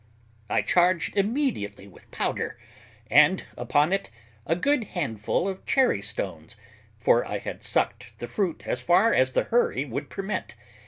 I 0.49 0.63
charged 0.63 1.15
immediately 1.15 1.87
with 1.87 2.09
powder, 2.09 2.57
and 3.11 3.45
upon 3.55 3.93
it 3.93 4.09
a 4.47 4.55
good 4.55 4.83
handful 4.85 5.47
of 5.47 5.63
cherry 5.67 6.01
stones, 6.01 6.55
for 6.97 7.23
I 7.23 7.37
had 7.37 7.61
sucked 7.61 8.17
the 8.17 8.27
fruit 8.27 8.63
as 8.65 8.81
far 8.81 9.13
as 9.13 9.33
the 9.33 9.43
hurry 9.43 9.85
would 9.85 10.09
permit. 10.09 10.55